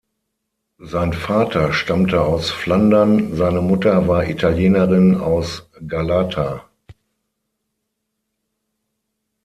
Sein 0.79 1.13
Vater 1.13 1.73
stammte 1.73 2.21
aus 2.23 2.49
Flandern, 2.49 3.35
seine 3.35 3.61
Mutter 3.61 4.07
war 4.07 4.27
Italienerin 4.27 5.15
aus 5.19 5.69
Galata. 5.87 6.65